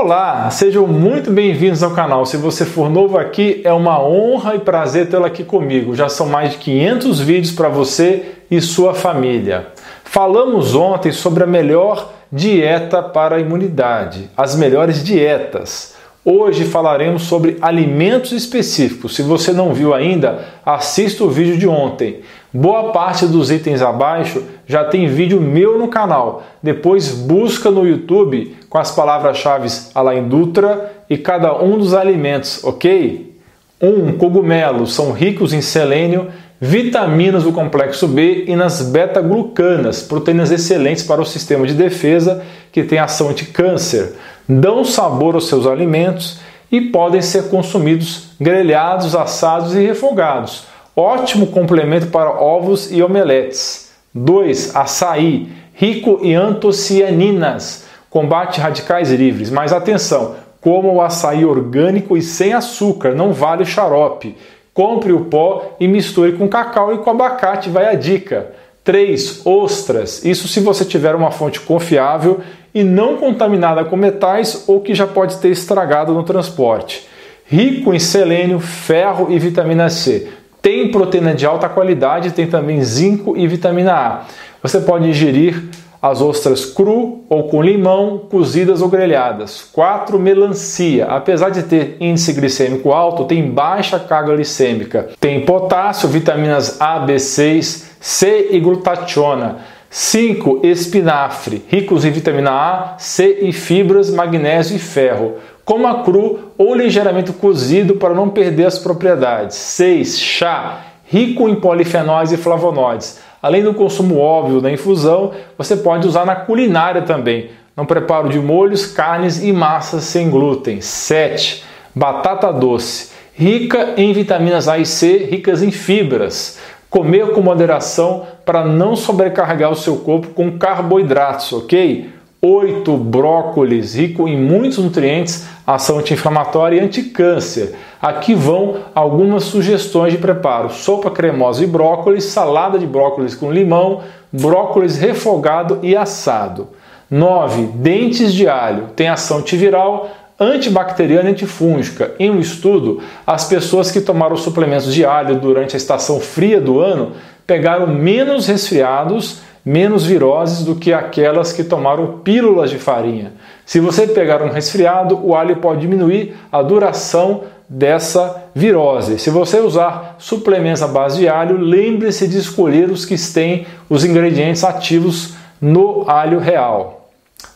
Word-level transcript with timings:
Olá, 0.00 0.48
sejam 0.48 0.86
muito 0.86 1.28
bem-vindos 1.28 1.82
ao 1.82 1.90
canal. 1.90 2.24
Se 2.24 2.36
você 2.36 2.64
for 2.64 2.88
novo 2.88 3.18
aqui, 3.18 3.60
é 3.64 3.72
uma 3.72 4.00
honra 4.00 4.54
e 4.54 4.60
prazer 4.60 5.08
tê-lo 5.08 5.24
aqui 5.24 5.42
comigo. 5.42 5.92
Já 5.92 6.08
são 6.08 6.28
mais 6.28 6.52
de 6.52 6.58
500 6.58 7.18
vídeos 7.18 7.50
para 7.52 7.68
você 7.68 8.36
e 8.48 8.60
sua 8.60 8.94
família. 8.94 9.66
Falamos 10.04 10.76
ontem 10.76 11.10
sobre 11.10 11.42
a 11.42 11.48
melhor 11.48 12.12
dieta 12.30 13.02
para 13.02 13.34
a 13.34 13.40
imunidade, 13.40 14.30
as 14.36 14.54
melhores 14.54 15.02
dietas. 15.02 15.96
Hoje 16.24 16.64
falaremos 16.64 17.22
sobre 17.22 17.56
alimentos 17.60 18.30
específicos. 18.30 19.16
Se 19.16 19.22
você 19.22 19.52
não 19.52 19.74
viu 19.74 19.92
ainda, 19.92 20.44
assista 20.64 21.24
o 21.24 21.30
vídeo 21.30 21.58
de 21.58 21.66
ontem. 21.66 22.20
Boa 22.52 22.92
parte 22.92 23.26
dos 23.26 23.50
itens 23.50 23.82
abaixo 23.82 24.44
já 24.68 24.84
tem 24.84 25.08
vídeo 25.08 25.40
meu 25.40 25.78
no 25.78 25.88
canal. 25.88 26.44
Depois 26.62 27.10
busca 27.10 27.70
no 27.70 27.86
YouTube 27.86 28.54
com 28.68 28.78
as 28.78 28.90
palavras-chave 28.90 29.68
Alain 29.94 30.28
Dutra 30.28 30.92
e 31.08 31.16
cada 31.16 31.60
um 31.60 31.78
dos 31.78 31.94
alimentos, 31.94 32.62
ok? 32.62 33.34
1. 33.80 33.88
Um, 33.88 34.12
cogumelos 34.12 34.94
são 34.94 35.12
ricos 35.12 35.52
em 35.52 35.60
selênio, 35.60 36.28
vitaminas 36.60 37.44
do 37.44 37.52
complexo 37.52 38.06
B 38.06 38.44
e 38.46 38.54
nas 38.54 38.82
beta-glucanas, 38.82 40.02
proteínas 40.02 40.50
excelentes 40.50 41.02
para 41.02 41.22
o 41.22 41.26
sistema 41.26 41.66
de 41.66 41.74
defesa 41.74 42.44
que 42.70 42.82
tem 42.82 42.98
ação 42.98 43.30
anti-câncer 43.30 44.14
dão 44.48 44.82
sabor 44.84 45.34
aos 45.34 45.46
seus 45.46 45.66
alimentos 45.66 46.40
e 46.72 46.80
podem 46.80 47.20
ser 47.20 47.50
consumidos 47.50 48.30
grelhados, 48.40 49.14
assados 49.14 49.74
e 49.74 49.80
refogados. 49.80 50.64
Ótimo 50.96 51.48
complemento 51.48 52.06
para 52.06 52.30
ovos 52.30 52.90
e 52.90 53.02
omeletes. 53.02 53.87
2. 54.14 54.74
Açaí, 54.74 55.48
rico 55.74 56.20
em 56.22 56.34
antocianinas, 56.34 57.84
combate 58.10 58.60
radicais 58.60 59.10
livres. 59.10 59.50
Mas 59.50 59.72
atenção, 59.72 60.36
coma 60.60 60.88
o 60.90 61.00
açaí 61.00 61.44
orgânico 61.44 62.16
e 62.16 62.22
sem 62.22 62.52
açúcar, 62.52 63.14
não 63.14 63.32
vale 63.32 63.62
o 63.62 63.66
xarope. 63.66 64.36
Compre 64.74 65.12
o 65.12 65.24
pó 65.24 65.76
e 65.80 65.88
misture 65.88 66.32
com 66.32 66.48
cacau 66.48 66.94
e 66.94 66.98
com 66.98 67.10
abacate, 67.10 67.68
vai 67.68 67.86
a 67.86 67.94
dica. 67.94 68.52
3. 68.84 69.42
Ostras. 69.44 70.24
Isso 70.24 70.48
se 70.48 70.60
você 70.60 70.84
tiver 70.84 71.14
uma 71.14 71.30
fonte 71.30 71.60
confiável 71.60 72.40
e 72.74 72.82
não 72.82 73.16
contaminada 73.16 73.84
com 73.84 73.96
metais 73.96 74.64
ou 74.66 74.80
que 74.80 74.94
já 74.94 75.06
pode 75.06 75.38
ter 75.38 75.50
estragado 75.50 76.14
no 76.14 76.22
transporte. 76.22 77.06
Rico 77.44 77.92
em 77.92 77.98
selênio, 77.98 78.60
ferro 78.60 79.26
e 79.30 79.38
vitamina 79.38 79.90
C. 79.90 80.28
Tem 80.60 80.90
proteína 80.90 81.34
de 81.34 81.46
alta 81.46 81.68
qualidade, 81.68 82.32
tem 82.32 82.46
também 82.46 82.82
zinco 82.82 83.36
e 83.36 83.46
vitamina 83.46 83.92
A. 83.92 84.24
Você 84.62 84.80
pode 84.80 85.08
ingerir 85.08 85.62
as 86.00 86.20
ostras 86.20 86.64
cru 86.64 87.24
ou 87.28 87.48
com 87.48 87.60
limão, 87.60 88.18
cozidas 88.30 88.80
ou 88.80 88.88
grelhadas. 88.88 89.68
4. 89.72 90.18
Melancia. 90.18 91.06
Apesar 91.06 91.50
de 91.50 91.64
ter 91.64 91.96
índice 92.00 92.32
glicêmico 92.32 92.92
alto, 92.92 93.24
tem 93.24 93.50
baixa 93.50 93.98
carga 93.98 94.34
glicêmica. 94.34 95.08
Tem 95.20 95.44
potássio, 95.44 96.08
vitaminas 96.08 96.80
A, 96.80 97.04
B6, 97.04 97.84
C 98.00 98.48
e 98.50 98.60
glutationa. 98.60 99.58
5. 99.90 100.60
Espinafre, 100.64 101.64
ricos 101.66 102.04
em 102.04 102.10
vitamina 102.10 102.50
A, 102.50 102.94
C 102.98 103.38
e 103.42 103.52
fibras, 103.52 104.10
magnésio 104.10 104.76
e 104.76 104.78
ferro. 104.78 105.36
Coma 105.68 106.02
cru 106.02 106.52
ou 106.56 106.74
ligeiramente 106.74 107.30
cozido 107.30 107.96
para 107.96 108.14
não 108.14 108.30
perder 108.30 108.64
as 108.64 108.78
propriedades. 108.78 109.54
6. 109.54 110.18
Chá, 110.18 110.80
rico 111.04 111.46
em 111.46 111.56
polifenóis 111.56 112.32
e 112.32 112.38
flavonoides. 112.38 113.18
Além 113.42 113.62
do 113.62 113.74
consumo 113.74 114.18
óbvio 114.18 114.62
da 114.62 114.72
infusão, 114.72 115.32
você 115.58 115.76
pode 115.76 116.08
usar 116.08 116.24
na 116.24 116.34
culinária 116.34 117.02
também, 117.02 117.50
no 117.76 117.84
preparo 117.84 118.30
de 118.30 118.38
molhos, 118.38 118.86
carnes 118.86 119.42
e 119.42 119.52
massas 119.52 120.04
sem 120.04 120.30
glúten. 120.30 120.80
7. 120.80 121.62
Batata 121.94 122.50
doce, 122.50 123.10
rica 123.34 123.92
em 123.98 124.10
vitaminas 124.14 124.68
A 124.68 124.78
e 124.78 124.86
C, 124.86 125.28
ricas 125.30 125.62
em 125.62 125.70
fibras. 125.70 126.58
Comer 126.88 127.32
com 127.32 127.42
moderação 127.42 128.26
para 128.42 128.64
não 128.64 128.96
sobrecarregar 128.96 129.70
o 129.70 129.76
seu 129.76 129.96
corpo 129.96 130.28
com 130.28 130.56
carboidratos, 130.56 131.52
ok? 131.52 132.08
8. 132.40 132.96
Brócolis, 132.96 133.94
rico 133.94 134.28
em 134.28 134.36
muitos 134.36 134.78
nutrientes, 134.78 135.46
ação 135.66 135.98
anti-inflamatória 135.98 136.76
e 136.76 136.80
anticâncer. 136.80 137.74
Aqui 138.00 138.32
vão 138.34 138.76
algumas 138.94 139.44
sugestões 139.44 140.12
de 140.12 140.18
preparo: 140.18 140.70
sopa 140.70 141.10
cremosa 141.10 141.60
de 141.60 141.66
brócolis, 141.66 142.24
salada 142.24 142.78
de 142.78 142.86
brócolis 142.86 143.34
com 143.34 143.50
limão, 143.50 144.02
brócolis 144.32 144.96
refogado 144.96 145.80
e 145.82 145.96
assado. 145.96 146.68
9. 147.10 147.62
Dentes 147.74 148.32
de 148.32 148.46
alho, 148.46 148.88
tem 148.94 149.08
ação 149.08 149.38
antiviral, 149.38 150.10
antibacteriana 150.38 151.30
e 151.30 151.32
antifúngica. 151.32 152.14
Em 152.18 152.30
um 152.30 152.38
estudo, 152.38 153.02
as 153.26 153.46
pessoas 153.46 153.90
que 153.90 154.00
tomaram 154.00 154.36
suplementos 154.36 154.92
de 154.92 155.04
alho 155.04 155.36
durante 155.36 155.74
a 155.74 155.78
estação 155.78 156.20
fria 156.20 156.60
do 156.60 156.78
ano 156.78 157.12
pegaram 157.46 157.86
menos 157.86 158.46
resfriados, 158.46 159.40
menos 159.68 160.06
viroses 160.06 160.64
do 160.64 160.76
que 160.76 160.94
aquelas 160.94 161.52
que 161.52 161.62
tomaram 161.62 162.20
pílulas 162.24 162.70
de 162.70 162.78
farinha. 162.78 163.34
Se 163.66 163.78
você 163.80 164.06
pegar 164.06 164.42
um 164.42 164.48
resfriado, 164.48 165.20
o 165.22 165.34
alho 165.34 165.56
pode 165.56 165.82
diminuir 165.82 166.34
a 166.50 166.62
duração 166.62 167.42
dessa 167.68 168.44
virose. 168.54 169.18
Se 169.18 169.28
você 169.28 169.60
usar 169.60 170.16
suplementos 170.18 170.82
à 170.82 170.88
base 170.88 171.18
de 171.18 171.28
alho, 171.28 171.58
lembre-se 171.58 172.26
de 172.26 172.38
escolher 172.38 172.90
os 172.90 173.04
que 173.04 173.14
têm 173.30 173.66
os 173.90 174.06
ingredientes 174.06 174.64
ativos 174.64 175.34
no 175.60 176.08
alho 176.08 176.38
real. 176.38 177.10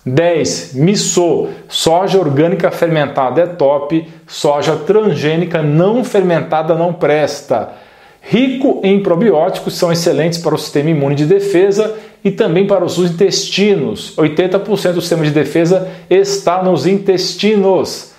10. 0.04 0.74
Miso, 0.74 1.48
soja 1.66 2.18
orgânica 2.18 2.70
fermentada 2.70 3.40
é 3.40 3.46
top, 3.46 4.06
soja 4.26 4.76
transgênica 4.76 5.62
não 5.62 6.04
fermentada 6.04 6.74
não 6.74 6.92
presta. 6.92 7.72
Rico 8.22 8.80
em 8.84 9.02
probióticos, 9.02 9.76
são 9.76 9.90
excelentes 9.90 10.38
para 10.38 10.54
o 10.54 10.58
sistema 10.58 10.90
imune 10.90 11.16
de 11.16 11.26
defesa 11.26 11.96
e 12.24 12.30
também 12.30 12.66
para 12.66 12.84
os 12.84 12.96
intestinos. 12.98 14.14
80% 14.16 14.92
do 14.92 15.00
sistema 15.00 15.24
de 15.24 15.32
defesa 15.32 15.88
está 16.08 16.62
nos 16.62 16.86
intestinos. 16.86 18.11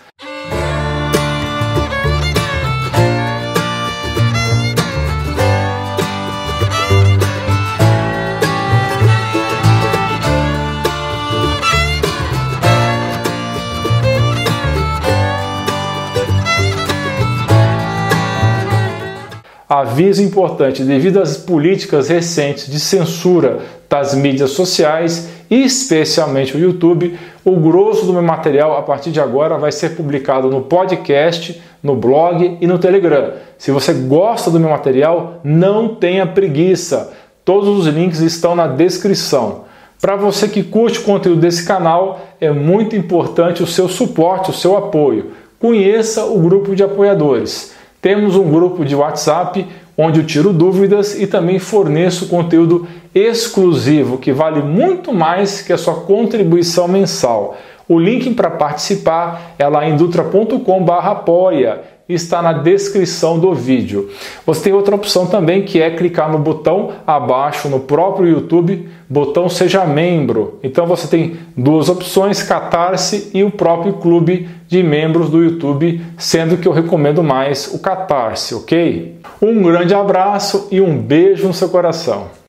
Aviso 19.67 20.21
importante: 20.21 20.83
devido 20.83 21.21
às 21.21 21.37
políticas 21.37 22.09
recentes 22.09 22.67
de 22.67 22.79
censura 22.79 23.59
das 23.89 24.13
mídias 24.15 24.51
sociais, 24.51 25.29
especialmente 25.49 26.57
o 26.57 26.59
YouTube, 26.59 27.17
o 27.45 27.55
grosso 27.57 28.05
do 28.05 28.13
meu 28.13 28.23
material 28.23 28.77
a 28.77 28.81
partir 28.81 29.11
de 29.11 29.19
agora 29.19 29.57
vai 29.57 29.71
ser 29.71 29.95
publicado 29.95 30.49
no 30.49 30.61
podcast, 30.61 31.61
no 31.81 31.95
blog 31.95 32.57
e 32.59 32.65
no 32.65 32.79
Telegram. 32.79 33.33
Se 33.57 33.71
você 33.71 33.93
gosta 33.93 34.49
do 34.49 34.59
meu 34.59 34.69
material, 34.69 35.39
não 35.43 35.95
tenha 35.95 36.25
preguiça. 36.25 37.13
Todos 37.45 37.69
os 37.69 37.87
links 37.93 38.19
estão 38.19 38.55
na 38.55 38.67
descrição. 38.67 39.65
Para 40.01 40.15
você 40.15 40.47
que 40.47 40.63
curte 40.63 40.99
o 40.99 41.03
conteúdo 41.03 41.41
desse 41.41 41.65
canal, 41.65 42.19
é 42.41 42.51
muito 42.51 42.95
importante 42.95 43.63
o 43.63 43.67
seu 43.67 43.87
suporte, 43.87 44.49
o 44.49 44.53
seu 44.53 44.75
apoio. 44.75 45.31
Conheça 45.59 46.25
o 46.25 46.39
grupo 46.39 46.75
de 46.75 46.83
apoiadores. 46.83 47.73
Temos 48.03 48.35
um 48.35 48.51
grupo 48.51 48.83
de 48.83 48.93
WhatsApp 48.97 49.65
onde 49.97 50.19
eu 50.19 50.25
tiro 50.25 50.51
dúvidas 50.51 51.17
e 51.17 51.25
também 51.25 51.57
forneço 51.57 52.27
conteúdo 52.27 52.85
exclusivo 53.15 54.17
que 54.17 54.33
vale 54.33 54.61
muito 54.61 55.13
mais 55.13 55.61
que 55.61 55.71
a 55.71 55.77
sua 55.77 56.01
contribuição 56.01 56.85
mensal. 56.85 57.55
O 57.87 57.97
link 57.97 58.33
para 58.33 58.49
participar 58.49 59.53
é 59.57 59.65
lá 59.69 59.87
em 59.87 59.95
dutra.com/apoia 59.95 61.81
está 62.07 62.41
na 62.41 62.53
descrição 62.53 63.39
do 63.39 63.53
vídeo. 63.53 64.09
Você 64.45 64.65
tem 64.65 64.73
outra 64.73 64.95
opção 64.95 65.25
também 65.25 65.63
que 65.63 65.81
é 65.81 65.89
clicar 65.91 66.31
no 66.31 66.37
botão 66.37 66.91
abaixo 67.07 67.69
no 67.69 67.79
próprio 67.79 68.27
YouTube, 68.27 68.89
botão 69.09 69.47
seja 69.47 69.85
membro. 69.85 70.59
Então 70.61 70.85
você 70.85 71.07
tem 71.07 71.37
duas 71.55 71.89
opções, 71.89 72.43
Catarse 72.43 73.31
e 73.33 73.43
o 73.43 73.51
próprio 73.51 73.93
clube 73.93 74.49
de 74.67 74.83
membros 74.83 75.29
do 75.29 75.43
YouTube, 75.43 76.01
sendo 76.17 76.57
que 76.57 76.67
eu 76.67 76.73
recomendo 76.73 77.23
mais 77.23 77.73
o 77.73 77.79
Catarse, 77.79 78.53
ok? 78.53 79.19
Um 79.41 79.61
grande 79.61 79.93
abraço 79.93 80.67
e 80.71 80.81
um 80.81 80.97
beijo 80.97 81.47
no 81.47 81.53
seu 81.53 81.69
coração. 81.69 82.42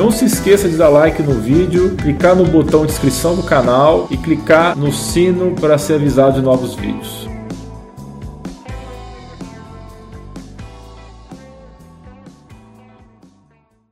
Não 0.00 0.10
se 0.10 0.24
esqueça 0.24 0.66
de 0.66 0.78
dar 0.78 0.88
like 0.88 1.22
no 1.22 1.34
vídeo, 1.34 1.94
clicar 1.94 2.34
no 2.34 2.46
botão 2.46 2.86
de 2.86 2.92
inscrição 2.92 3.36
do 3.36 3.42
canal 3.42 4.08
e 4.10 4.16
clicar 4.16 4.74
no 4.74 4.90
sino 4.90 5.54
para 5.54 5.76
ser 5.76 5.96
avisado 5.96 6.40
de 6.40 6.40
novos 6.40 6.74
vídeos. 6.74 7.29